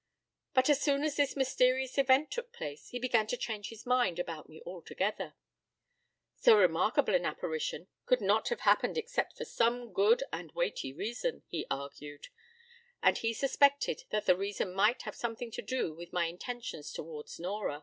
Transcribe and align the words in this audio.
But 0.55 0.67
as 0.67 0.81
soon 0.81 1.03
as 1.03 1.15
this 1.15 1.35
mysterious 1.35 1.95
event 1.99 2.31
took 2.31 2.51
place, 2.51 2.87
he 2.89 2.97
began 2.97 3.27
to 3.27 3.37
change 3.37 3.69
his 3.69 3.85
mind 3.85 4.17
about 4.17 4.49
me 4.49 4.59
altogether. 4.65 5.35
So 6.37 6.57
remarkable 6.57 7.13
an 7.13 7.23
apparition 7.23 7.87
could 8.07 8.19
not 8.19 8.49
have 8.49 8.61
happened 8.61 8.97
except 8.97 9.37
for 9.37 9.45
some 9.45 9.93
good 9.93 10.23
and 10.33 10.51
weighty 10.53 10.91
reason, 10.91 11.43
he 11.47 11.67
argued: 11.69 12.29
and 13.03 13.19
he 13.19 13.31
suspected 13.31 14.05
that 14.09 14.25
the 14.25 14.35
reason 14.35 14.73
might 14.73 15.03
have 15.03 15.13
something 15.15 15.51
to 15.51 15.61
do 15.61 15.93
with 15.93 16.11
my 16.11 16.25
intentions 16.25 16.91
towards 16.91 17.39
Nora. 17.39 17.79